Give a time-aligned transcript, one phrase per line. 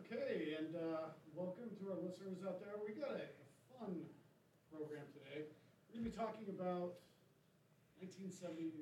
[0.00, 2.72] Okay, and uh, welcome to our listeners out there.
[2.80, 3.44] We got a a
[3.76, 4.08] fun
[4.72, 5.44] program today.
[5.44, 7.04] We're going to be talking about
[8.00, 8.80] 1970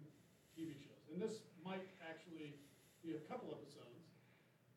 [0.55, 2.63] TV shows, and this might actually
[3.03, 4.07] be a couple episodes.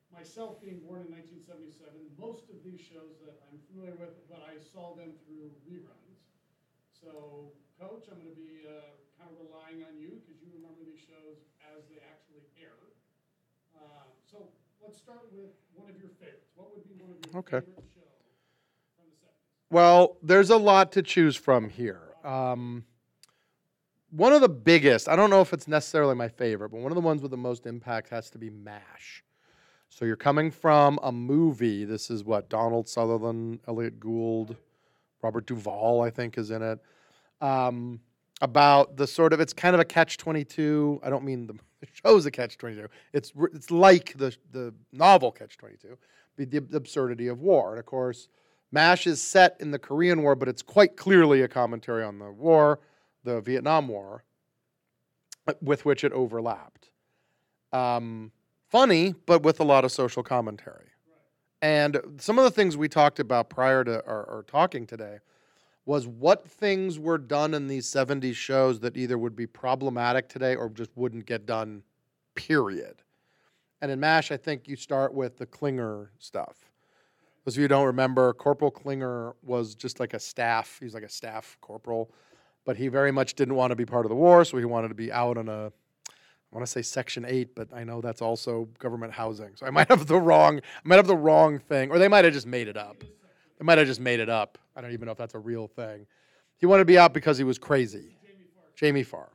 [0.09, 4.57] Myself being born in 1977, most of these shows that I'm familiar with, but I
[4.57, 6.25] saw them through reruns.
[6.89, 10.81] So, Coach, I'm going to be uh, kind of relying on you because you remember
[10.89, 12.81] these shows as they actually air.
[13.77, 14.49] Uh, so,
[14.83, 16.49] let's start with one of your favorites.
[16.55, 17.65] What would be one of your Okay.
[17.65, 18.03] favorite shows
[18.95, 19.69] from the 70s?
[19.69, 22.01] Well, there's a lot to choose from here.
[22.23, 22.85] Um,
[24.09, 26.95] one of the biggest, I don't know if it's necessarily my favorite, but one of
[26.95, 29.23] the ones with the most impact has to be MASH.
[29.89, 31.85] So you're coming from a movie.
[31.85, 34.55] This is what Donald Sutherland, Elliot Gould,
[35.21, 36.79] Robert Duvall, I think, is in it.
[37.41, 37.99] Um,
[38.41, 41.01] about the sort of, it's kind of a catch 22.
[41.03, 42.87] I don't mean the, the show's a catch 22.
[43.11, 45.97] It's, it's like the, the novel catch 22,
[46.37, 47.71] the, the absurdity of war.
[47.71, 48.29] And of course,
[48.71, 52.31] MASH is set in the Korean War, but it's quite clearly a commentary on the
[52.31, 52.79] war,
[53.23, 54.23] the Vietnam War,
[55.47, 56.89] uh, with which it overlapped.
[57.73, 58.31] Um,
[58.69, 60.87] funny, but with a lot of social commentary.
[61.61, 65.19] And some of the things we talked about prior to our, our talking today
[65.85, 70.55] was what things were done in these 70s shows that either would be problematic today
[70.55, 71.83] or just wouldn't get done,
[72.35, 73.01] period.
[73.81, 76.71] And in MASH, I think you start with the Klinger stuff.
[77.43, 80.77] Those of you don't remember, Corporal Klinger was just like a staff.
[80.79, 82.11] He's like a staff corporal,
[82.65, 84.89] but he very much didn't want to be part of the war, so he wanted
[84.89, 85.71] to be out on a,
[86.11, 89.55] I want to say Section Eight, but I know that's also government housing.
[89.55, 92.25] So I might have the wrong, I might have the wrong thing, or they might
[92.25, 93.03] have just made it up.
[93.61, 94.57] They might have just made it up.
[94.75, 96.07] I don't even know if that's a real thing.
[96.57, 98.17] He wanted to be out because he was crazy.
[98.75, 99.29] Jamie Farr.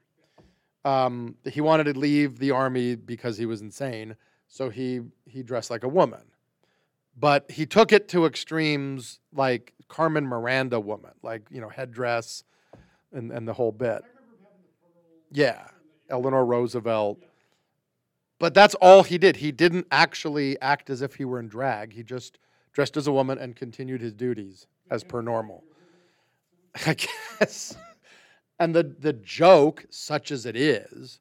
[0.85, 4.17] Um, he wanted to leave the army because he was insane,
[4.49, 6.23] so he he dressed like a woman
[7.17, 12.45] but he took it to extremes like Carmen Miranda woman, like you know headdress
[13.13, 14.03] and and the whole bit.
[15.33, 15.67] Yeah,
[16.11, 17.19] Eleanor Roosevelt.
[18.39, 19.37] But that's all he did.
[19.37, 21.95] He didn't actually act as if he were in drag.
[21.95, 22.39] He just
[22.77, 25.65] dressed as a woman and continued his duties as per normal.
[26.87, 26.95] I
[27.41, 27.75] guess.
[28.59, 31.19] And the the joke, such as it is,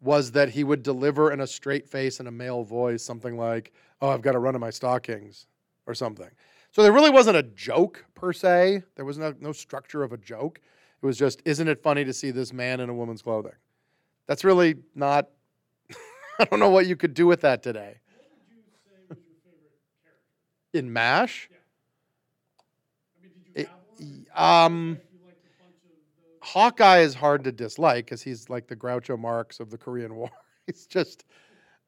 [0.00, 3.74] was that he would deliver in a straight face and a male voice something like,
[4.00, 5.46] "Oh, I've got to run in my stockings,"
[5.86, 6.30] or something.
[6.72, 8.82] So there really wasn't a joke per se.
[8.96, 10.58] There was no, no structure of a joke.
[11.02, 13.56] It was just, "Isn't it funny to see this man in a woman's clothing?"
[14.26, 15.28] That's really not.
[16.38, 18.00] I don't know what you could do with that today.
[18.06, 20.24] What would you say was your favorite character?
[20.74, 21.48] In Mash,
[23.18, 24.26] I mean, It- have one?
[24.34, 28.22] y- um, If you liked a bunch of the Hawkeye is hard to dislike because
[28.22, 30.30] he's like the Groucho Marx of the Korean War.
[30.66, 31.24] he's just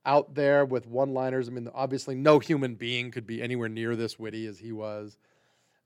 [0.04, 1.48] out there with one-liners.
[1.48, 5.18] I mean, obviously, no human being could be anywhere near this witty as he was.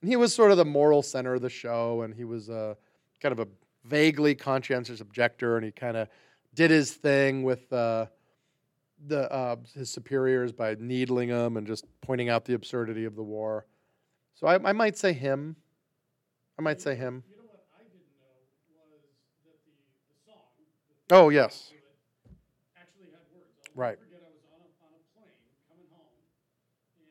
[0.03, 2.77] And he was sort of the moral center of the show, and he was a
[3.21, 3.49] kind of a
[3.85, 6.09] vaguely conscientious objector, and he kind of
[6.55, 8.07] did his thing with uh,
[9.07, 13.23] the uh, his superiors by needling them and just pointing out the absurdity of the
[13.23, 13.67] war.
[14.35, 15.57] So I, I might say him.
[16.59, 17.25] I might say him.
[17.29, 18.29] You know what I didn't know
[18.77, 19.01] was
[19.49, 19.73] that the,
[20.09, 20.45] the song.
[21.09, 21.73] the Oh, yes.
[22.77, 23.53] Actually had words.
[23.75, 23.97] Right.
[23.97, 26.13] never forget I was on a, on a plane coming home,
[27.01, 27.05] and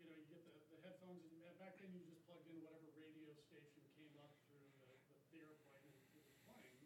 [0.00, 2.88] you know you get the, the headphones, and back then you just plugged in whatever
[2.96, 6.76] radio station came up through the, the, the airplane, and it was playing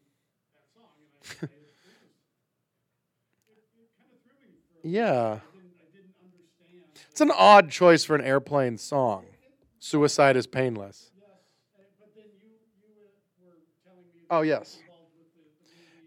[0.55, 1.75] that song, and I, I it, was,
[3.47, 5.41] it, it kind of threw me for a Yeah.
[7.11, 9.25] It's an odd choice for an airplane song.
[9.79, 11.11] Suicide is painless.
[14.31, 14.79] Oh, yes.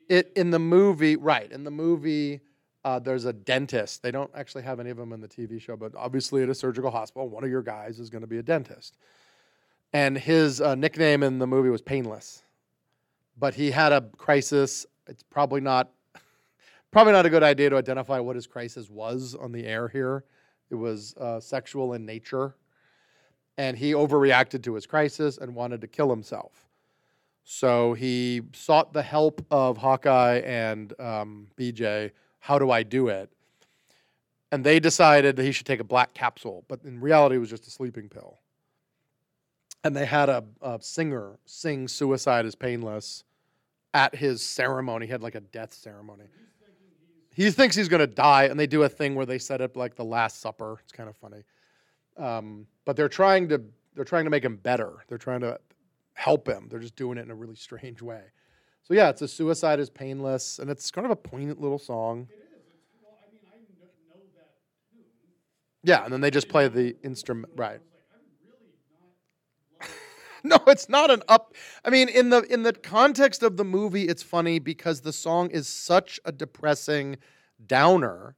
[0.10, 1.52] It in the movie, right?
[1.52, 2.42] In the movie,
[2.86, 4.04] uh, there's a dentist.
[4.04, 6.56] They don't actually have any of them in the TV show, but obviously at a
[6.56, 8.98] surgical hospital, one of your guys is going to be a dentist,
[9.92, 12.44] and his uh, nickname in the movie was Painless.
[13.38, 14.86] But he had a crisis.
[15.08, 15.92] It's probably not,
[16.92, 20.24] probably not a good idea to identify what his crisis was on the air here.
[20.70, 22.56] It was uh, sexual in nature,
[23.58, 26.68] and he overreacted to his crisis and wanted to kill himself.
[27.44, 32.12] So he sought the help of Hawkeye and um, BJ.
[32.40, 33.32] How do I do it?
[34.52, 37.50] And they decided that he should take a black capsule, but in reality, it was
[37.50, 38.40] just a sleeping pill.
[39.84, 43.24] And they had a, a singer sing "Suicide is Painless"
[43.94, 45.06] at his ceremony.
[45.06, 46.26] He had like a death ceremony.
[47.38, 49.78] He thinks he's going to die, and they do a thing where they set up
[49.78, 50.80] like the Last Supper.
[50.82, 51.44] It's kind of funny,
[52.18, 53.62] um, but they're trying to
[53.94, 55.04] they're trying to make him better.
[55.08, 55.60] They're trying to
[56.16, 56.66] help him.
[56.68, 58.22] They're just doing it in a really strange way.
[58.82, 62.28] So yeah, it's a suicide is painless, and it's kind of a poignant little song.
[62.28, 62.40] It is.
[62.40, 64.50] It's, well, I mean, I know that
[64.92, 65.04] tune.
[65.84, 67.54] Yeah, and then they just play the instrument.
[67.56, 67.82] Right.
[70.44, 71.54] no, it's not an up.
[71.84, 75.50] I mean, in the in the context of the movie, it's funny because the song
[75.52, 77.18] is such a depressing
[77.66, 78.36] downer.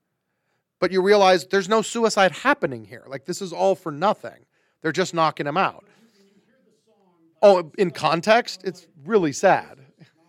[0.80, 3.04] But you realize there's no suicide happening here.
[3.08, 4.46] Like this is all for nothing.
[4.82, 5.86] They're just knocking him out.
[7.42, 9.80] Oh, in context, it's really sad.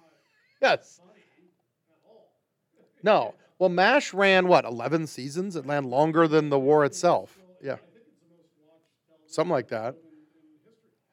[0.63, 1.01] yes.
[3.03, 3.35] No.
[3.59, 5.57] Well, MASH ran what, 11 seasons?
[5.57, 7.39] It ran longer than the war itself.
[7.63, 7.77] Yeah.
[9.27, 9.97] Something like that.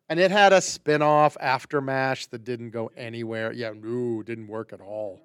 [0.09, 3.51] And it had a spin off after MASH that didn't go anywhere.
[3.51, 5.21] Yeah, no, didn't work at all.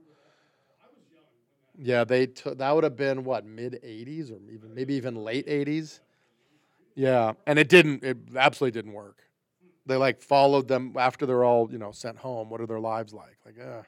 [1.79, 5.47] Yeah, they took that would have been what, mid 80s or even maybe even late
[5.47, 6.01] 80s.
[6.95, 9.23] Yeah, and it didn't it absolutely didn't work.
[9.87, 12.51] They like followed them after they're all, you know, sent home.
[12.51, 13.39] What are their lives like?
[13.45, 13.83] Like, uh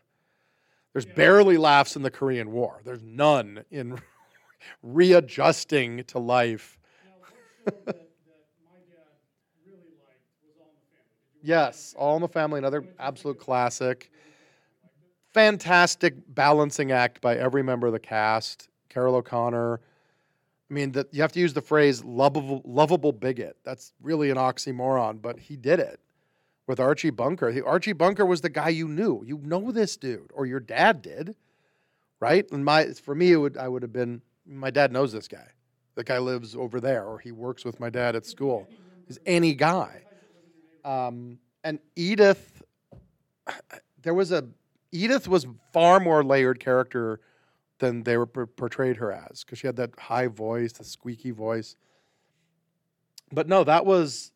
[0.93, 2.81] there's barely laughs in the Korean War.
[2.85, 4.01] There's none in
[4.83, 6.79] readjusting to life.
[11.45, 14.11] Yes, All in the Family, another absolute classic.
[15.33, 18.69] Fantastic balancing act by every member of the cast.
[18.89, 19.81] Carroll O'Connor.
[20.71, 23.57] I mean, the, you have to use the phrase lovable, lovable bigot.
[23.65, 26.01] That's really an oxymoron, but he did it
[26.67, 27.63] with Archie Bunker.
[27.67, 29.23] Archie Bunker was the guy you knew.
[29.27, 31.35] You know this dude, or your dad did,
[32.21, 32.51] right?
[32.51, 35.49] And my for me, it would I would have been my dad knows this guy.
[35.97, 38.67] The guy lives over there, or he works with my dad at school.
[39.07, 40.03] He's any guy.
[40.85, 42.63] Um, and Edith,
[44.03, 44.47] there was a
[44.93, 47.21] Edith was far more layered character
[47.79, 51.77] than they were portrayed her as because she had that high voice, the squeaky voice.
[53.33, 54.31] But no, that was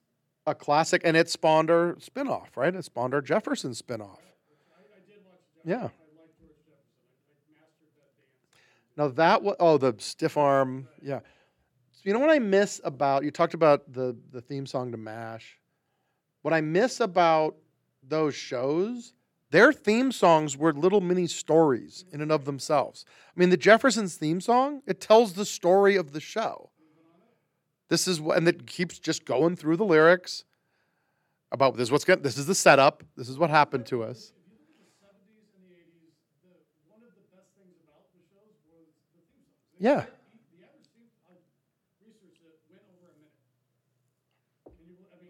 [0.47, 2.75] a classic, and it spawned our spinoff, right?
[2.75, 4.19] It spawned our Jefferson spinoff.
[5.65, 5.89] Yeah.
[8.97, 11.21] Now that was oh the stiff arm, yeah.
[11.93, 14.97] So you know what I miss about you talked about the the theme song to
[14.97, 15.58] Mash.
[16.43, 17.57] What I miss about
[18.03, 19.13] those shows,
[19.51, 23.05] their theme songs were little mini stories in and of themselves.
[23.37, 26.71] I mean, the Jeffersons theme song it tells the story of the show.
[27.89, 30.45] This is what, and it keeps just going through the lyrics
[31.51, 31.89] about this.
[31.89, 33.03] Is what's going, this is the setup.
[33.17, 34.33] This is what happened to us.
[39.79, 40.05] Yeah.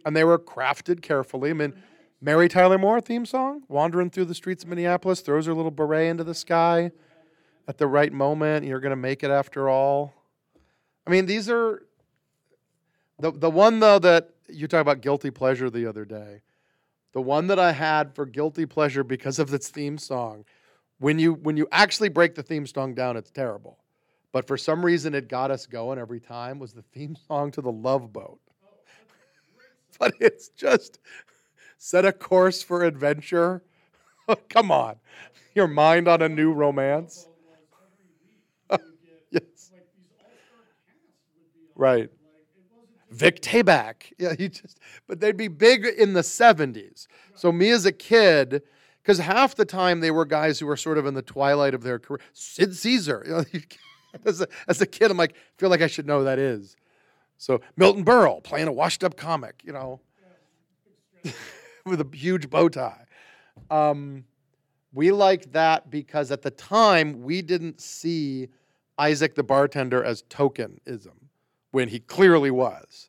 [0.09, 1.51] And they were crafted carefully.
[1.51, 1.81] I mean, mm-hmm.
[2.23, 6.09] Mary Tyler Moore theme song, wandering through the streets of Minneapolis, throws her little beret
[6.09, 6.93] into the sky
[7.69, 8.65] at the right moment.
[8.65, 10.15] You're going to make it after all.
[11.07, 11.83] I mean, these are
[13.19, 16.41] the the one though that you talked about guilty pleasure the other day.
[17.13, 20.47] The one that I had for guilty pleasure because of its theme song.
[21.01, 23.77] When you when you actually break the theme song down, it's terrible.
[24.33, 27.61] But for some reason it got us going every time was the theme song to
[27.61, 28.41] the Love Boat.
[30.01, 30.99] but it's just
[31.77, 33.63] set a course for adventure.
[34.49, 34.97] Come on.
[35.55, 37.29] Your mind on a new romance.
[39.31, 39.73] yes.
[41.75, 42.11] Right.
[43.11, 44.13] Vic Tayback.
[44.19, 47.07] Yeah, he just, but they'd be big in the 70s.
[47.35, 48.63] So me as a kid,
[49.03, 51.83] because half the time they were guys who were sort of in the twilight of
[51.83, 52.21] their career.
[52.35, 53.23] Sid Caesar.
[53.27, 53.45] You know,
[54.27, 56.77] as, a, as a kid, I'm like, feel like I should know who that is.
[57.39, 60.01] So Milton Berle playing a washed up comic, you know,
[61.87, 63.05] with a huge bow tie.
[63.71, 64.25] Um,
[64.93, 68.49] we liked that because at the time we didn't see
[68.99, 71.15] Isaac the bartender as tokenism
[71.71, 73.09] when he clearly was.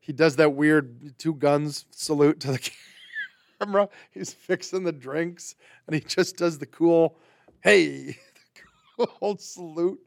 [0.00, 2.70] He does that weird two guns salute to the
[3.60, 3.88] camera.
[4.10, 7.18] He's fixing the drinks and he just does the cool,
[7.62, 8.18] hey,
[8.98, 10.00] the cool salute.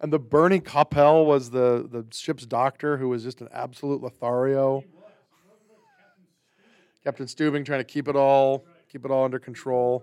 [0.00, 4.84] And the Bernie Kopell was the, the ship's doctor who was just an absolute Lothario.
[7.02, 10.02] Captain Stubing trying to keep it all keep it all under control.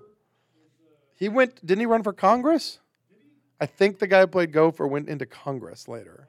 [1.16, 2.80] He went didn't he run for Congress?
[3.60, 6.28] I think the guy who played Gopher went into Congress later.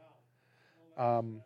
[0.97, 1.40] Um,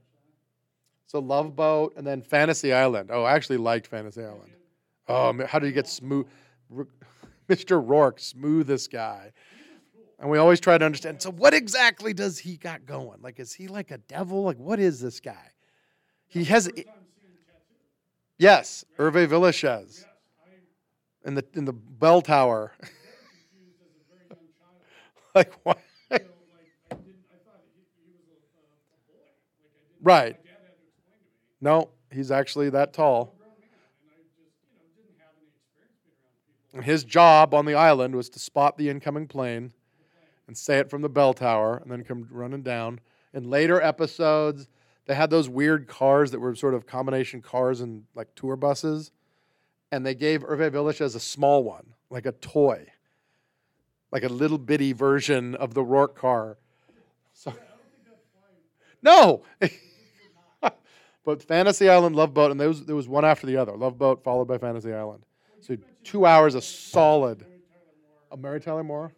[1.06, 3.10] so Love Boat and then Fantasy Island.
[3.12, 4.52] Oh, I actually liked Fantasy Island.
[5.08, 6.26] Oh, how did he get smooth?
[7.48, 7.82] Mr.
[7.86, 9.32] Rourke, smoothest guy.
[10.20, 11.22] And we always try to understand.
[11.22, 13.20] So, what exactly does he got going?
[13.22, 14.42] Like, is he like a devil?
[14.42, 15.52] Like, what is this guy?
[16.26, 16.68] He has.
[18.36, 20.04] Yes, Hervé Villechaize.
[21.24, 22.72] In the in the bell tower.
[25.34, 25.78] like what?
[30.00, 30.36] Right.
[31.60, 33.34] No, he's actually that tall.
[36.72, 39.72] And his job on the island was to spot the incoming plane
[40.48, 42.98] and say it from the bell tower and then come running down.
[43.32, 44.66] In later episodes,
[45.06, 49.10] They had those weird cars that were sort of combination cars and like tour buses,
[49.90, 52.88] and they gave Hervé Villechaize a small one, like a toy,
[54.12, 56.58] like a little bitty version of the Rourke car.
[57.32, 57.54] So,
[59.02, 59.44] no.
[61.24, 63.74] but Fantasy Island, Love Boat, and there was, there was one after the other.
[63.76, 65.22] Love Boat followed by Fantasy Island.
[65.60, 67.46] So two hours of solid.
[68.30, 69.12] A Mary Tyler Moore.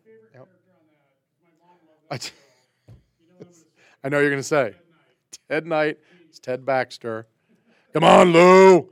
[2.11, 2.19] I,
[4.09, 4.75] know you're gonna say
[5.49, 5.99] Ted Knight.
[6.29, 7.27] It's Ted Baxter.
[7.93, 8.91] Come on, Lou.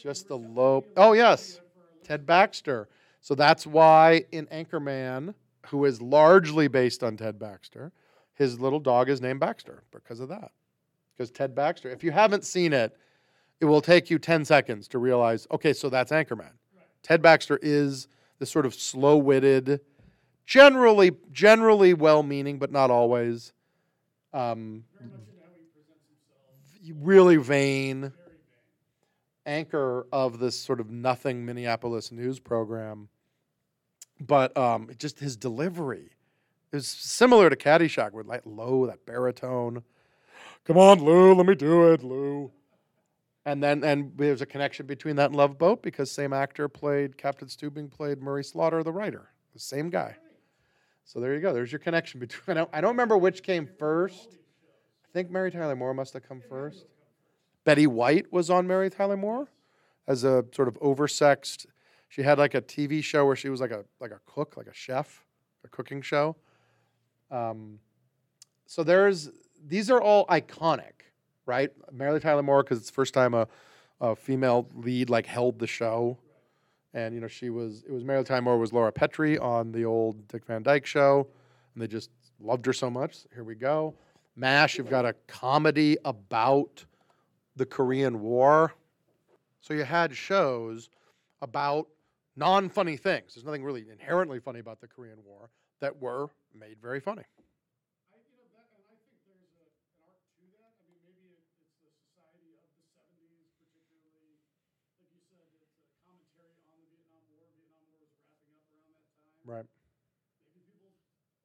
[0.00, 0.84] Just the low.
[0.96, 1.60] Oh yes,
[2.04, 2.88] Ted Baxter.
[3.20, 5.34] So that's why in Anchorman,
[5.66, 7.90] who is largely based on Ted Baxter,
[8.34, 10.52] his little dog is named Baxter because of that.
[11.16, 12.96] Because Ted Baxter, if you haven't seen it,
[13.60, 16.52] it will take you 10 seconds to realize, okay, so that's Anchorman.
[17.02, 18.06] Ted Baxter is
[18.38, 19.80] the sort of slow-witted,
[20.46, 23.52] generally generally well-meaning, but not always.
[24.32, 24.84] Um,
[27.00, 28.12] really vain
[29.44, 33.08] anchor of this sort of nothing Minneapolis news program.
[34.20, 36.10] But um, just his delivery
[36.72, 39.82] is similar to Caddyshack with like low, that baritone.
[40.64, 42.50] Come on, Lou, let me do it, Lou.
[43.44, 47.16] And then and there's a connection between that and Love Boat because same actor played
[47.16, 50.16] Captain Stubing played Murray Slaughter, the writer, the same guy.
[51.06, 51.54] So there you go.
[51.54, 52.58] There's your connection between.
[52.58, 54.28] I don't, I don't remember which came first.
[54.32, 56.84] I think Mary Tyler Moore must have come first.
[57.64, 59.48] Betty White was on Mary Tyler Moore
[60.06, 61.66] as a sort of oversexed.
[62.08, 64.66] She had like a TV show where she was like a like a cook, like
[64.66, 65.24] a chef,
[65.64, 66.36] a cooking show.
[67.30, 67.78] Um,
[68.66, 69.30] so there's
[69.64, 70.92] these are all iconic,
[71.46, 71.70] right?
[71.92, 73.48] Mary Tyler Moore because it's the first time a,
[74.00, 76.18] a female lead like held the show,
[76.96, 80.26] and you know she was it was Mary Tyler was Laura Petrie on the old
[80.28, 81.28] Dick Van Dyke show,
[81.74, 82.10] and they just
[82.40, 83.18] loved her so much.
[83.34, 83.94] Here we go.
[84.34, 86.84] MASH, you've got a comedy about
[87.54, 88.72] the Korean War.
[89.60, 90.88] So you had shows
[91.42, 91.86] about
[92.34, 93.34] non funny things.
[93.34, 95.50] There's nothing really inherently funny about the Korean War
[95.80, 97.24] that were made very funny.
[97.24, 100.72] I, you know, that, and I think there's a, an art to that.
[100.80, 104.36] I mean, maybe it, it's the society of the '70s, particularly,
[105.00, 107.48] like you said, it's a commentary on the Vietnam War.
[107.56, 109.40] Vietnam War was wrapping up around that time.
[109.48, 109.66] Right.
[109.66, 110.92] Maybe people,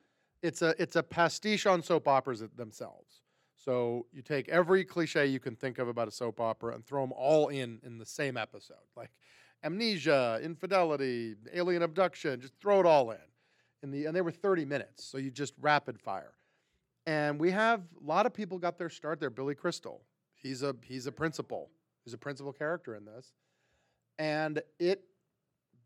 [0.42, 3.22] it's a it's a pastiche on soap operas themselves.
[3.56, 7.02] So you take every cliche you can think of about a soap opera and throw
[7.02, 9.10] them all in in the same episode, like
[9.62, 12.40] amnesia, infidelity, alien abduction.
[12.40, 13.18] Just throw it all in.
[13.82, 16.32] In the and they were thirty minutes, so you just rapid fire.
[17.10, 19.30] And we have a lot of people got their start there.
[19.30, 20.04] Billy Crystal,
[20.36, 21.68] he's a he's a principal.
[22.04, 23.32] He's a principal character in this,
[24.16, 25.02] and it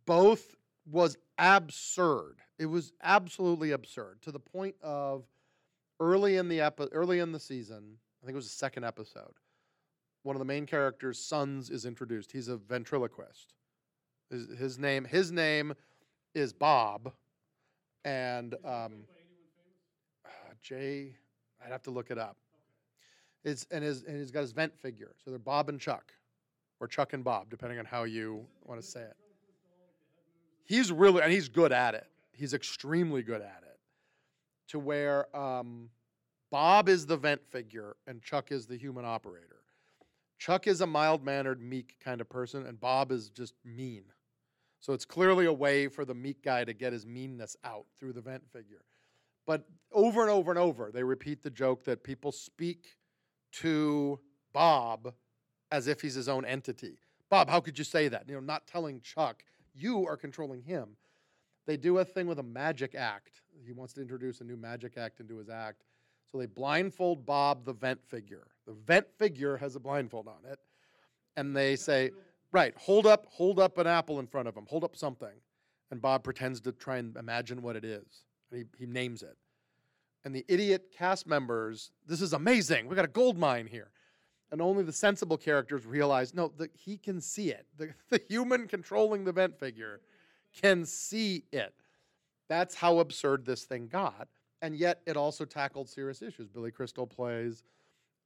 [0.04, 0.54] both
[0.84, 2.40] was absurd.
[2.58, 5.24] It was absolutely absurd to the point of
[5.98, 7.96] early in the epi- early in the season.
[8.22, 9.32] I think it was the second episode.
[10.24, 12.32] One of the main characters' sons is introduced.
[12.32, 13.54] He's a ventriloquist.
[14.28, 15.72] His, his name his name
[16.34, 17.14] is Bob,
[18.04, 19.04] and um,
[20.64, 21.14] Jay.
[21.64, 22.36] I'd have to look it up.
[23.44, 25.14] It's and his and he's got his vent figure.
[25.22, 26.12] So they're Bob and Chuck,
[26.80, 29.16] or Chuck and Bob, depending on how you want to say it.
[30.64, 32.06] He's really and he's good at it.
[32.32, 33.78] He's extremely good at it.
[34.68, 35.90] To where um,
[36.50, 39.60] Bob is the vent figure and Chuck is the human operator.
[40.38, 44.04] Chuck is a mild mannered, meek kind of person, and Bob is just mean.
[44.80, 48.14] So it's clearly a way for the meek guy to get his meanness out through
[48.14, 48.82] the vent figure.
[49.46, 52.96] But over and over and over, they repeat the joke that people speak
[53.52, 54.18] to
[54.52, 55.14] Bob
[55.70, 56.98] as if he's his own entity.
[57.30, 58.28] Bob, how could you say that?
[58.28, 60.96] You know, not telling Chuck, you are controlling him.
[61.66, 63.42] They do a thing with a magic act.
[63.64, 65.84] He wants to introduce a new magic act into his act.
[66.30, 68.48] So they blindfold Bob, the vent figure.
[68.66, 70.58] The vent figure has a blindfold on it.
[71.36, 72.10] And they say,
[72.52, 75.34] right, hold up, hold up an apple in front of him, hold up something.
[75.90, 78.24] And Bob pretends to try and imagine what it is.
[78.54, 79.36] He, he names it.
[80.24, 82.88] And the idiot cast members, this is amazing.
[82.88, 83.90] We got a gold mine here.
[84.50, 87.66] And only the sensible characters realize, no, the, he can see it.
[87.76, 90.00] The, the human controlling the vent figure
[90.60, 91.74] can see it.
[92.48, 94.28] That's how absurd this thing got.
[94.62, 96.48] And yet it also tackled serious issues.
[96.48, 97.64] Billy Crystal plays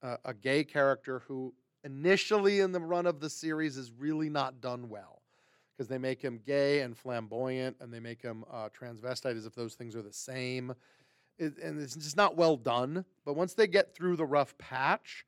[0.03, 1.53] uh, a gay character who
[1.85, 5.18] initially in the run of the series is really not done well
[5.79, 9.55] because they make him gay and flamboyant and they make him uh, transvestite as if
[9.55, 10.75] those things are the same.
[11.39, 13.05] it, and it's just not well done.
[13.25, 15.25] But once they get through the rough patch,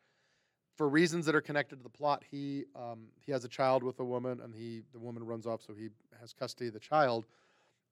[0.77, 4.01] for reasons that are connected to the plot, he um, he has a child with
[4.01, 7.27] a woman, and he the woman runs off, so he has custody of the child.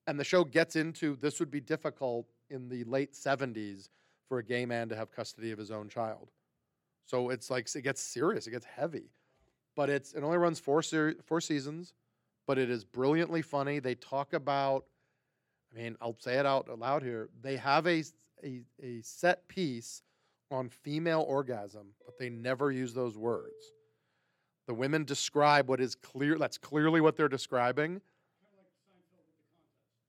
[0.07, 3.89] And the show gets into this would be difficult in the late '70s
[4.27, 6.31] for a gay man to have custody of his own child.
[7.05, 9.11] So it's like it gets serious, it gets heavy,
[9.75, 11.93] but it's it only runs four ser- four seasons,
[12.49, 13.77] but it is brilliantly funny.
[13.77, 14.85] They talk about,
[15.71, 17.29] I mean, I'll say it out loud here.
[17.43, 18.03] They have a
[18.43, 20.01] a set piece
[20.49, 23.53] on female orgasm, but they never use those words.
[24.65, 26.39] The women describe what is clear.
[26.39, 28.01] That's clearly what they're describing.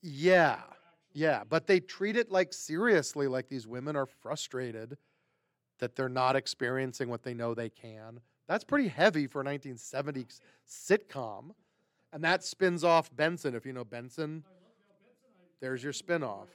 [0.00, 0.61] Yeah,
[1.12, 4.97] yeah, but they treat it like seriously, like these women are frustrated
[5.78, 8.18] that they're not experiencing what they know they can.
[8.49, 11.50] That's pretty heavy for a 1970s sitcom.
[12.12, 13.55] And that spins off Benson.
[13.55, 14.45] If you know Benson,
[15.61, 16.49] there's your spin off.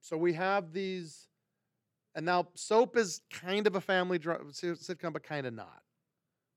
[0.00, 1.28] So we have these,
[2.14, 4.18] and now Soap is kind of a family
[4.50, 5.82] si- sitcom, but kind of not.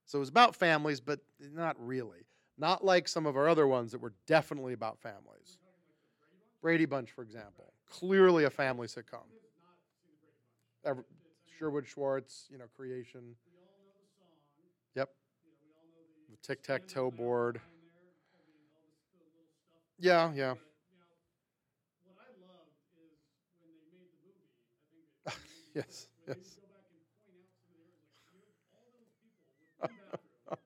[0.05, 2.25] So it was about families, but not really.
[2.57, 5.57] Not like some of our other ones that were definitely about families.
[6.61, 9.25] Brady Bunch, for example, clearly a family sitcom.
[10.83, 11.05] Ever-
[11.57, 13.35] Sherwood Schwartz, you know, creation.
[16.45, 17.59] Tic tac toe board.
[19.99, 20.53] Yeah, yeah.
[25.73, 26.57] Yes, yes.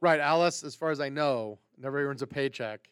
[0.00, 2.88] Right, Alice, as far as I know, never earns a paycheck.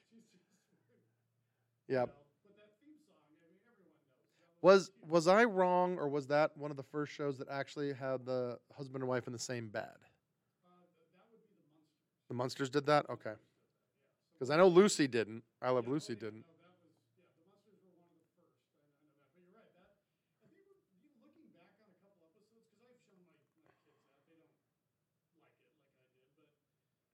[1.88, 2.09] Yep.
[2.09, 2.17] you know?
[2.49, 4.38] But that theme song, I mean, everyone knows.
[4.40, 7.95] That Was was I wrong, or was that one of the first shows that actually
[7.95, 9.88] had the husband and wife in the same bed?
[9.88, 10.85] uh,
[11.17, 11.81] that would be
[12.29, 12.69] the Munsters.
[12.69, 13.33] Did that, okay.
[14.35, 15.45] Because I know Lucy didn't.
[15.62, 16.45] I Love Lucy didn't.
[16.45, 18.52] No, that was, yeah, the Munsters were one of the first.
[18.61, 19.33] I, I know that.
[19.33, 19.73] But you're right.
[19.73, 23.32] That, I think we're, you looking back on a couple episodes, because I've shown my,
[23.65, 23.97] my kids that.
[24.28, 24.52] They don't
[25.25, 26.45] like it like I did,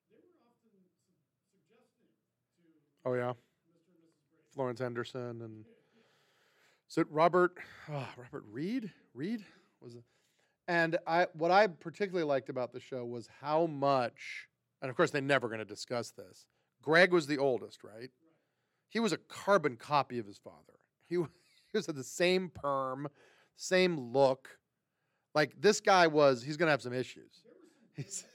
[0.02, 2.66] but they were often su- suggestive to
[3.06, 3.86] Oh yeah, Mr.
[3.86, 4.50] and Mrs.
[4.50, 5.62] Florence Henderson and
[6.96, 7.56] it Robert?
[7.90, 8.90] Oh, Robert Reed?
[9.14, 9.44] Reed
[9.80, 9.96] was?
[10.68, 14.48] And I what I particularly liked about the show was how much,
[14.82, 16.46] and of course they're never going to discuss this.
[16.82, 18.10] Greg was the oldest, right?
[18.88, 20.78] He was a carbon copy of his father.
[21.08, 21.22] He, he
[21.74, 23.08] was at the same perm,
[23.56, 24.48] same look.
[25.34, 27.42] Like this guy was, he's going to have some issues.
[27.94, 28.24] He's,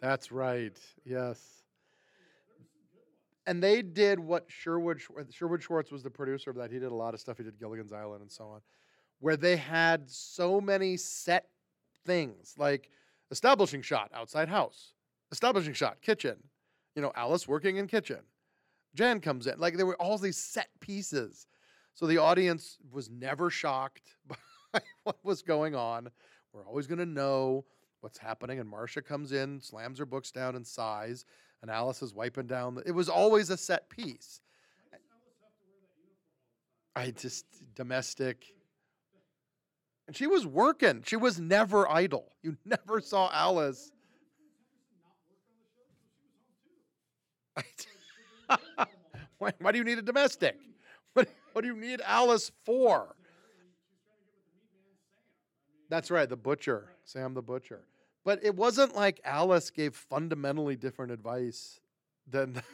[0.00, 0.78] that's right.
[1.04, 1.61] Yes.
[3.46, 6.70] And they did what Sherwood uh, Sherwood Schwartz was the producer of that.
[6.70, 7.38] He did a lot of stuff.
[7.38, 8.60] He did Gilligan's Island and so on,
[9.18, 11.48] where they had so many set
[12.04, 12.90] things like
[13.30, 14.92] establishing shot outside house,
[15.32, 16.36] establishing shot kitchen,
[16.94, 18.20] you know Alice working in kitchen,
[18.94, 19.58] Jan comes in.
[19.58, 21.46] Like there were all these set pieces,
[21.94, 24.14] so the audience was never shocked
[24.72, 26.08] by what was going on.
[26.52, 27.64] We're always going to know
[28.02, 28.60] what's happening.
[28.60, 31.24] And Marcia comes in, slams her books down and sighs,
[31.62, 32.74] and Alice is wiping down.
[32.74, 34.40] The, it was always a set piece.
[36.94, 38.44] I just domestic.
[40.06, 41.02] And she was working.
[41.06, 42.32] She was never idle.
[42.42, 43.92] You never saw Alice.
[49.38, 50.56] why, why do you need a domestic?
[51.14, 53.14] What, what do you need Alice for?
[55.88, 57.82] That's right, the butcher, Sam the butcher.
[58.24, 61.80] But it wasn't like Alice gave fundamentally different advice
[62.28, 62.62] than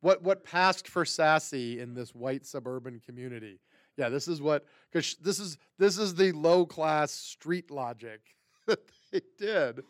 [0.00, 3.60] what what passed for sassy in this white suburban community.
[3.96, 8.20] Yeah, this is what because this is this is the low class street logic
[8.66, 8.80] that
[9.12, 9.84] they did.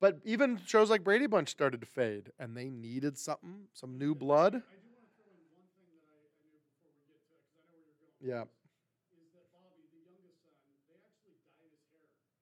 [0.00, 4.14] But even shows like Brady Bunch started to fade, and they needed something, some new
[4.14, 4.62] blood.
[8.30, 8.44] I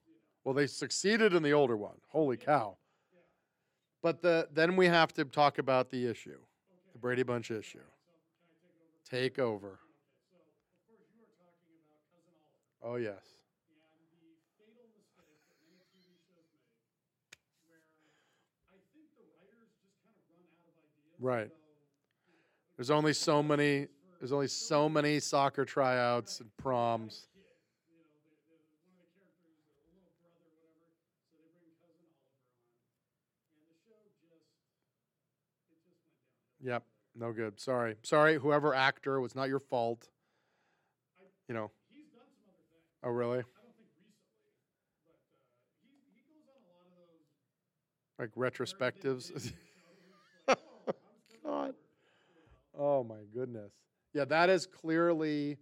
[0.45, 1.99] Well, they succeeded in the older one.
[2.09, 2.77] Holy cow!
[4.03, 6.39] But the then we have to talk about the issue,
[7.01, 7.79] Brady Bunch issue.
[9.09, 9.79] Take over.
[12.83, 13.19] Oh yes.
[21.19, 21.51] Right.
[22.77, 23.89] There's only so many.
[24.19, 27.29] There's only so many soccer tryouts and proms.
[27.33, 27.45] kid,
[27.93, 30.93] you know, the, the, one of the characters, a little brother, whatever,
[31.29, 32.85] so they bring cousin Oliver on.
[33.53, 36.33] And the show just, it just went downhill.
[36.61, 36.83] Yep.
[37.21, 37.61] No good.
[37.61, 37.97] Sorry.
[38.03, 38.39] Sorry.
[38.39, 40.09] Whoever actor it was not your fault.
[41.19, 41.71] I, You know.
[41.93, 42.83] he's done some other things.
[43.05, 43.39] Oh really?
[43.41, 44.41] I don't think recently,
[45.07, 45.37] but uh,
[45.85, 47.29] he, he goes on a lot of those
[48.19, 49.35] Like retrospectives.
[50.49, 50.95] like, oh, I was
[51.29, 51.53] cousin God.
[51.53, 51.77] Oliver,
[52.27, 52.85] you know.
[52.87, 53.73] Oh my goodness.
[54.15, 55.59] Yeah, that is clearly.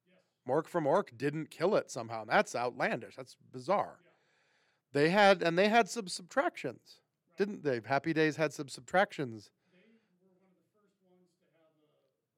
[0.08, 0.48] Yes.
[0.48, 2.26] Mork from Ork didn't kill it somehow.
[2.26, 3.16] That's outlandish.
[3.16, 4.00] That's bizarre.
[4.04, 5.02] Yeah.
[5.02, 7.00] They had and they had some subtractions,
[7.38, 7.82] didn't they?
[7.86, 9.52] Happy Days had some subtractions.
[9.72, 11.86] They were one of the first ones to have a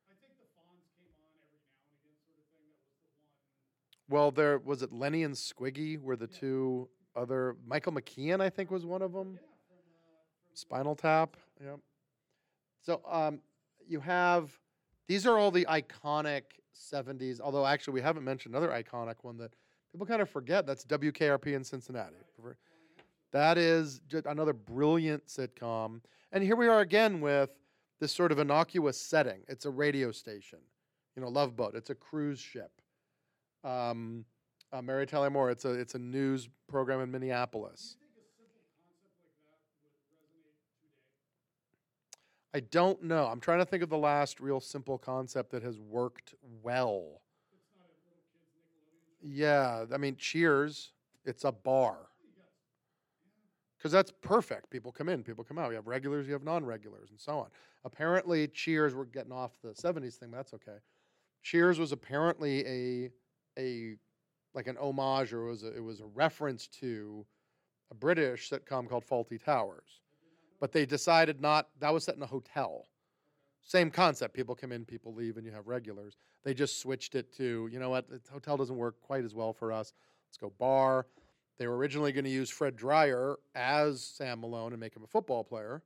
[0.10, 2.70] I think the Fonz came on every now and again, sort of thing.
[2.76, 4.22] That was the one.
[4.22, 4.92] Well, there was it.
[4.92, 7.56] Lenny and Squiggy were the two other.
[7.66, 9.34] Michael McKean, I think, was one of them.
[9.34, 11.38] Yeah, from uh, from Spinal Tap.
[11.64, 11.80] Yep.
[12.82, 13.40] So um,
[13.88, 14.58] you have
[15.08, 16.44] these are all the iconic
[16.76, 17.40] '70s.
[17.42, 19.54] Although actually, we haven't mentioned another iconic one that
[19.92, 20.66] people kind of forget.
[20.66, 22.16] That's WKRP in Cincinnati.
[23.32, 26.02] That is another brilliant sitcom.
[26.32, 27.50] And here we are again with
[28.00, 29.42] this sort of innocuous setting.
[29.48, 30.60] It's a radio station,
[31.16, 31.76] you know, Love Boat.
[31.76, 32.72] It's a cruise ship.
[33.64, 34.26] Um,
[34.72, 35.50] uh, Mary Tyler Moore.
[35.50, 37.98] It's a it's a news program in Minneapolis.
[38.00, 41.08] Do you think a simple concept like that would resonate today?
[42.54, 43.28] I don't know.
[43.28, 47.22] I'm trying to think of the last real simple concept that has worked well.
[47.54, 49.17] It's not a little kid's Nickelodeon show.
[49.28, 50.92] Yeah, I mean, Cheers.
[51.26, 51.98] It's a bar
[53.78, 54.70] because that's perfect.
[54.70, 55.70] People come in, people come out.
[55.70, 57.48] You have regulars, you have non-regulars, and so on.
[57.84, 58.96] Apparently, Cheers.
[58.96, 60.78] We're getting off the '70s thing, but that's okay.
[61.44, 63.12] Cheers was apparently a
[63.60, 63.96] a
[64.54, 67.26] like an homage, or it was a, it was a reference to
[67.92, 70.02] a British sitcom called Fawlty Towers.
[70.60, 71.68] But they decided not.
[71.80, 72.86] That was set in a hotel.
[73.68, 74.34] Same concept.
[74.34, 76.16] People come in, people leave, and you have regulars.
[76.46, 79.52] They just switched it to, you know what, the hotel doesn't work quite as well
[79.52, 79.92] for us.
[80.30, 81.06] Let's go bar.
[81.60, 85.08] They were originally going to use Fred Dryer as Sam Malone and make him a
[85.08, 85.84] football player.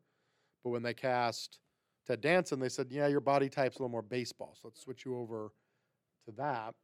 [0.63, 1.57] But when they cast
[2.05, 5.03] Ted Danson, they said, yeah, your body type's a little more baseball, so let's switch
[5.03, 5.51] you over
[6.25, 6.75] to that.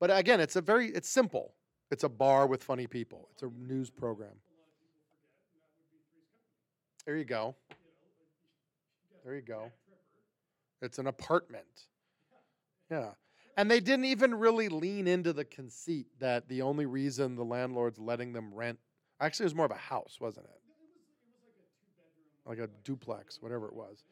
[0.00, 1.54] But again, it's a very it's simple.
[1.92, 3.28] It's a bar with funny people.
[3.32, 4.34] It's a news program.
[7.06, 7.54] There you go.
[9.24, 9.70] There you go.
[10.82, 11.86] It's an apartment.
[12.90, 13.10] Yeah.
[13.56, 17.98] And they didn't even really lean into the conceit that the only reason the landlord's
[17.98, 18.78] letting them rent
[19.20, 20.60] actually it was more of a house, wasn't it?
[22.44, 24.02] Like a duplex, whatever it was.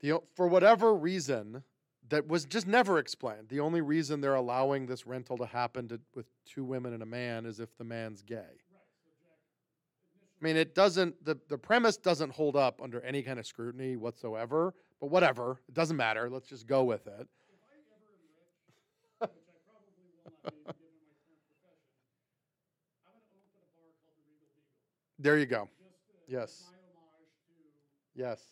[0.00, 1.62] The, for whatever reason
[2.08, 3.48] that was just never explained.
[3.48, 7.06] The only reason they're allowing this rental to happen to, with two women and a
[7.06, 8.38] man is if the man's gay.
[8.38, 13.96] I mean, it doesn't, the, the premise doesn't hold up under any kind of scrutiny
[13.96, 16.30] whatsoever, but whatever, it doesn't matter.
[16.30, 17.28] Let's just go with it.
[25.18, 25.68] There you go.
[26.26, 26.64] Yes.
[28.14, 28.42] Yes.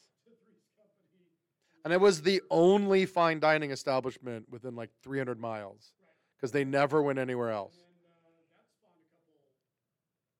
[1.84, 5.92] And it was the only fine dining establishment within like 300 miles
[6.36, 7.76] because they never went anywhere else.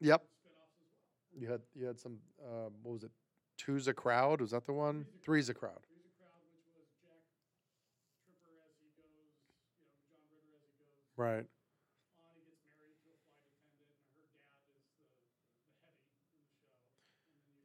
[0.01, 0.25] Yep.
[1.37, 3.11] You had you had some uh, what was it?
[3.57, 4.41] Two's a crowd.
[4.41, 5.05] Was that the one?
[5.23, 10.73] Three's a Crowd, which was Jack Tripper as he goes, you know, John Ritter as
[10.73, 11.45] he goes Right.
[11.45, 15.05] on, gets married to a flight attendant, and her dad is the,
[15.77, 16.73] the heavy in the show.
[17.45, 17.61] And then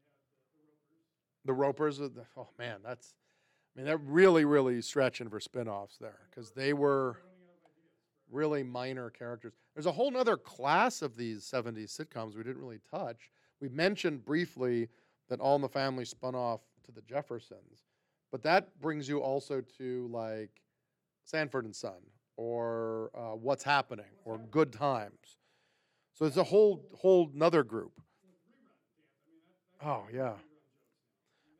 [0.59, 0.99] you have the,
[1.47, 1.95] the Ropers.
[1.95, 2.03] The Ropers.
[2.03, 3.15] With the, oh man, that's.
[3.15, 7.71] I mean, they're really, really stretching for spin-offs there because they were Running out of
[7.71, 7.95] ideas.
[8.27, 9.53] for- really minor characters.
[9.73, 13.31] There's a whole other class of these 70s sitcoms we didn't really touch.
[13.61, 14.89] We mentioned briefly
[15.29, 17.83] that All in the Family spun off to the Jeffersons,
[18.31, 20.61] but that brings you also to like
[21.23, 22.01] Sanford and Son
[22.37, 25.37] or uh, What's Happening or Good Times.
[26.13, 28.01] So it's a whole whole another group.
[29.83, 30.33] Oh yeah.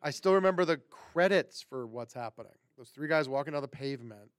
[0.02, 2.52] I still remember the credits for What's Happening.
[2.78, 4.30] Those three guys walking down the pavement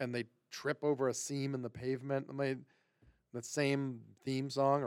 [0.00, 2.26] and they trip over a seam in the pavement.
[2.28, 2.56] And they,
[3.32, 4.82] the same theme song.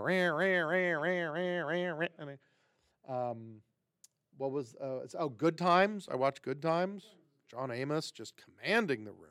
[3.08, 3.62] Um,
[4.38, 6.08] what was uh, oh Good Times?
[6.12, 7.06] I watched Good Times.
[7.50, 9.30] John Amos just commanding the room,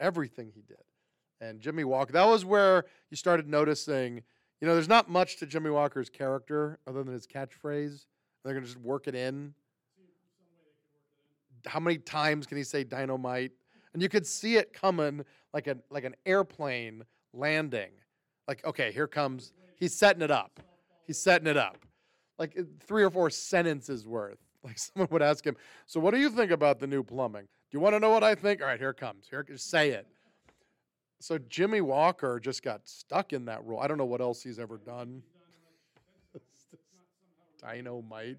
[0.00, 0.82] everything he did,
[1.40, 2.12] and Jimmie Walker.
[2.12, 4.22] That was where you started noticing.
[4.60, 8.06] You know, there's not much to Jimmie Walker's character other than his catchphrase.
[8.44, 9.54] They're gonna just work it in.
[11.66, 13.52] How many times can he say dynamite?
[13.92, 17.90] And you could see it coming like a like an airplane landing.
[18.48, 20.60] Like, okay, here comes he's setting it up.
[21.06, 21.78] He's setting it up.
[22.38, 24.38] Like three or four sentences worth.
[24.62, 27.48] Like someone would ask him, "So what do you think about the new plumbing?
[27.70, 29.26] Do you want to know what I think?" All right, here it comes.
[29.28, 30.06] Here, just say it.
[31.20, 33.78] So Jimmie Walker just got stuck in that role.
[33.78, 35.22] I don't know what else he's ever done.
[37.62, 38.38] Dynamite.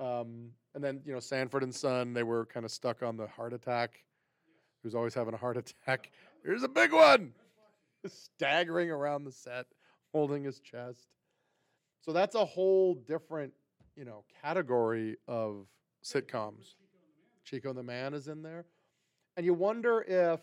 [0.00, 3.28] Um, and then you know Sanford and Son, they were kind of stuck on the
[3.28, 4.02] heart attack.
[4.82, 6.10] Who's always having a heart attack?
[6.44, 7.32] Here's a big one,
[8.06, 9.66] staggering around the set,
[10.12, 11.06] holding his chest.
[12.00, 13.54] So that's a whole different,
[13.96, 15.66] you know, category of
[16.04, 16.74] sitcoms.
[17.44, 18.64] Chico and the Man is in there,
[19.36, 20.40] and you wonder if,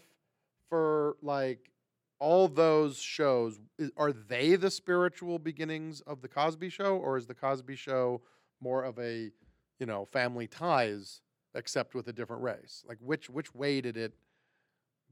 [0.69, 1.71] for like
[2.19, 3.59] all those shows,
[3.97, 8.21] are they the spiritual beginnings of the Cosby Show, or is the Cosby Show
[8.59, 9.31] more of a,
[9.79, 11.21] you know, family ties,
[11.55, 12.83] except with a different race?
[12.87, 14.13] Like which which way did it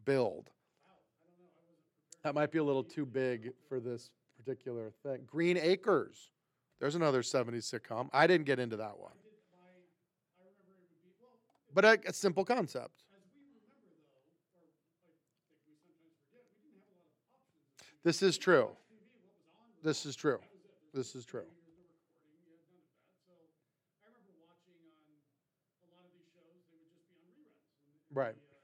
[0.05, 0.51] build?
[2.23, 5.21] That might be a little too big for this particular thing.
[5.25, 6.31] Green Acres.
[6.79, 8.07] There's another 70s sitcom.
[8.13, 9.11] I didn't get into that one.
[9.23, 9.67] Did my,
[10.39, 11.35] I remember it would be, well,
[11.73, 13.03] But a, a simple concept.
[13.13, 14.25] as we remember though,
[14.57, 14.97] or I think
[15.67, 17.61] we sometimes forget, we didn't have a lot of options.
[17.61, 18.03] on TV.
[18.03, 18.69] This is true.
[18.73, 20.39] TV, what was on was This is true.
[20.41, 20.73] that was it.
[20.89, 21.45] There This is true.
[21.45, 23.05] Here's the recording, you had none of that.
[23.29, 23.33] So
[24.01, 27.69] I remember watching on a lot of these shows, they would just be on reruns.
[27.85, 28.33] in the- in Right.
[28.33, 28.57] uh,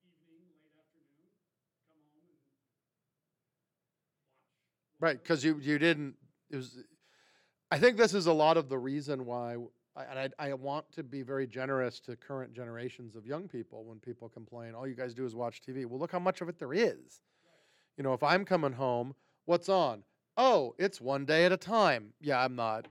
[0.00, 1.28] in the evening, late afternoon,
[1.92, 2.64] come home and watch.
[4.96, 6.16] Right, because you you didn't.
[6.48, 6.80] It was.
[7.70, 9.56] I think this is a lot of the reason why,
[9.96, 13.98] and I, I want to be very generous to current generations of young people when
[13.98, 15.84] people complain, all you guys do is watch TV.
[15.84, 17.20] Well, look how much of it there is.
[17.96, 20.02] You know, if I'm coming home, what's on?
[20.36, 22.14] Oh, it's one day at a time.
[22.20, 22.88] Yeah, I'm not.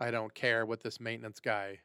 [0.00, 1.78] I don't care what this maintenance guy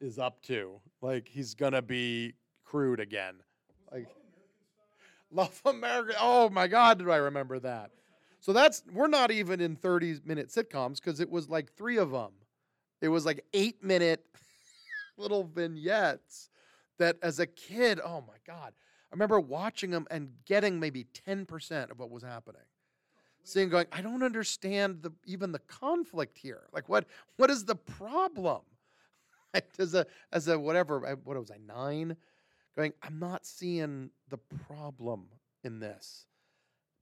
[0.00, 0.80] is up to.
[1.02, 3.36] Like he's gonna be crude again.
[3.90, 4.08] Like
[5.34, 6.16] Love America.
[6.20, 7.90] Oh my God, did I remember that?
[8.40, 12.12] So that's we're not even in 30 minute sitcoms because it was like three of
[12.12, 12.32] them.
[13.04, 14.24] It was like eight minute
[15.18, 16.48] little vignettes
[16.98, 21.90] that as a kid, oh my God, I remember watching them and getting maybe 10%
[21.90, 22.62] of what was happening.
[23.42, 26.62] Seeing going, I don't understand the even the conflict here.
[26.72, 27.04] Like what
[27.36, 28.62] what is the problem?
[29.78, 32.16] as a as a whatever, what was I, nine?
[32.74, 35.26] going, I'm not seeing the problem
[35.62, 36.26] in this.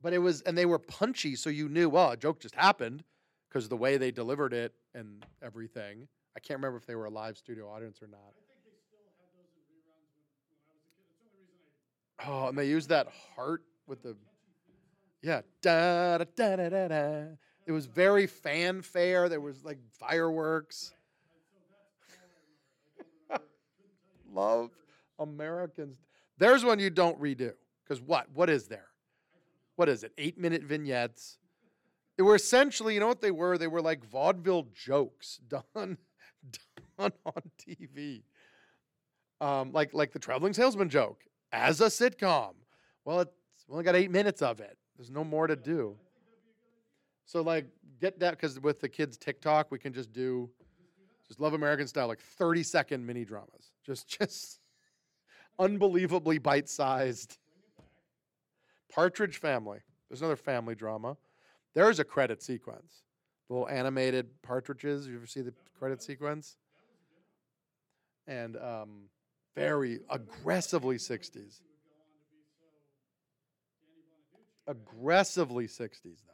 [0.02, 3.04] But it was, and they were punchy, so you knew, well, a joke just happened
[3.48, 6.08] because the way they delivered it and everything.
[6.36, 8.20] I can't remember if they were a live studio audience or not.
[8.20, 11.04] I think they still had those in reruns when, when I was a kid.
[11.04, 14.16] It's the only reason I Oh, and they used that heart with the,
[15.22, 17.24] yeah, da da da da da da.
[17.66, 19.28] It was very fanfare.
[19.28, 20.92] There was like fireworks.
[24.32, 24.70] Love
[25.18, 26.00] Americans.
[26.38, 27.52] There's one you don't redo.
[27.84, 28.26] Because what?
[28.34, 28.86] What is there?
[29.76, 30.12] What is it?
[30.18, 31.38] Eight minute vignettes.
[32.16, 33.56] They were essentially, you know what they were?
[33.56, 35.98] They were like vaudeville jokes done,
[36.98, 38.22] done on TV.
[39.40, 42.52] Um, like like the traveling salesman joke as a sitcom.
[43.04, 43.32] Well, it's
[43.68, 44.78] only got eight minutes of it.
[44.96, 45.96] There's no more to do.
[47.24, 47.66] So like
[48.00, 50.48] get that because with the kids TikTok, we can just do
[51.26, 53.72] just love American style, like 30 second mini dramas.
[53.84, 54.60] Just just
[55.58, 57.38] unbelievably bite sized.
[58.92, 59.78] Partridge Family.
[60.08, 61.16] There's another family drama.
[61.74, 63.02] There's a credit sequence.
[63.48, 65.06] The little animated partridges.
[65.06, 66.56] You ever see the credit sequence?
[68.26, 69.08] And um,
[69.54, 71.60] very aggressively 60s.
[74.66, 76.32] Aggressively 60s, though.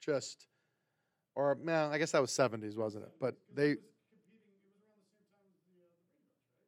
[0.00, 0.46] Just,
[1.34, 3.12] or man, I guess that was 70s, wasn't it?
[3.20, 3.76] But they,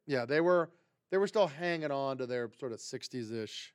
[0.05, 0.69] yeah, they were
[1.11, 3.73] they were still hanging on to their sort of 60s ish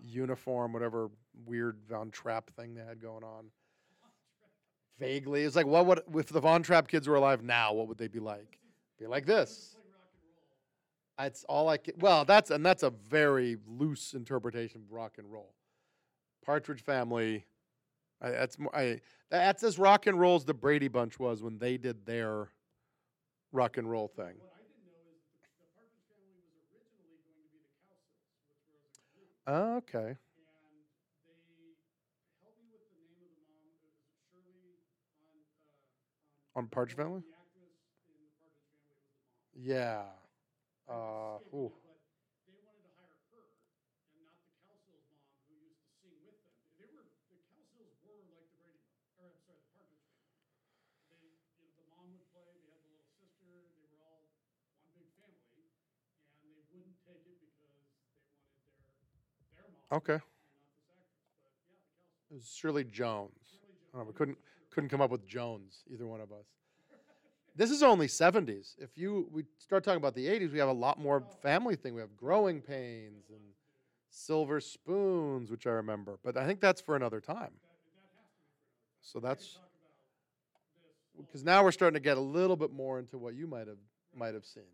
[0.00, 1.10] uniform, whatever
[1.46, 3.46] weird Von Trapp thing they had going on.
[5.02, 7.72] Vaguely, it's like what would if the Von Trapp kids were alive now?
[7.72, 8.58] What would they be like?
[9.00, 9.76] Be like this.
[11.18, 11.94] That's all I can.
[11.98, 15.54] Well, that's and that's a very loose interpretation of rock and roll.
[16.44, 17.44] Partridge Family.
[18.20, 18.74] I, that's more.
[18.74, 22.48] I that's as rock and roll as the Brady Bunch was when they did their
[23.50, 24.34] rock and roll thing.
[24.38, 27.58] What I didn't know is that the, the Partridge Family was originally going to be
[27.58, 28.22] the Cowsills,
[28.70, 30.14] which was a group, Oh, okay.
[30.14, 31.74] and they
[32.42, 33.82] help me with the name of the mom.
[33.82, 33.98] It was
[34.30, 37.20] Shirley on uh, On Partridge Family.
[37.24, 37.72] The actress
[38.08, 39.24] in the Family was the mom.
[39.56, 40.02] Yeah.
[40.88, 41.72] Uh, ooh.
[42.44, 43.56] they wanted to hire her
[44.12, 46.52] and not the Cowsills mom who used to sing with them.
[46.76, 48.84] They were the Cowsills were like the Brady Bunch,
[49.16, 50.36] or I'm sorry, the Partridge Family.
[51.08, 52.52] They, you know, the mom would play.
[52.52, 53.72] They had the little sister.
[53.72, 54.28] They were all
[54.84, 55.64] one big family,
[56.42, 58.28] and they wouldn't take it because they wanted their
[59.56, 60.18] their mom Okay.
[60.20, 61.32] and not this actress.
[61.48, 62.28] But yeah, the Cowsills.
[62.30, 63.60] It was Shirley Jones.
[63.92, 64.38] I don't know, we couldn't
[64.72, 66.46] couldn't come up with Jones, either one of us.
[67.54, 68.74] This is only 70s.
[68.78, 71.94] If you we start talking about the 80s, we have a lot more family thing.
[71.94, 73.40] We have growing pains and
[74.08, 76.18] silver spoons, which I remember.
[76.24, 77.52] But I think that's for another time.
[79.02, 79.58] So that's
[81.16, 83.78] because now we're starting to get a little bit more into what you might have
[84.16, 84.64] might have seen.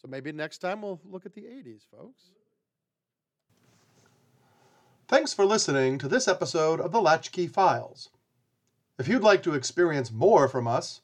[0.00, 2.30] So maybe next time we'll look at the 80s, folks.
[5.08, 8.10] Thanks for listening to this episode of the Latchkey Files.
[8.98, 11.02] If you'd like to experience more from us,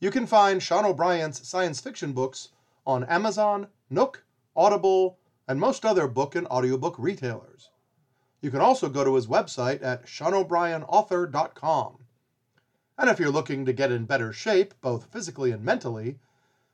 [0.00, 2.48] you can find Sean O'Brien's science fiction books
[2.86, 4.24] on Amazon, Nook,
[4.56, 7.68] Audible, and most other book and audiobook retailers.
[8.40, 11.98] You can also go to his website at seanobrienauthor.com.
[12.96, 16.18] And if you're looking to get in better shape, both physically and mentally,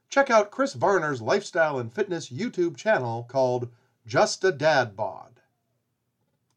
[0.09, 3.68] check out Chris Varner's lifestyle and fitness YouTube channel called
[4.07, 5.31] Just a Dad Bod.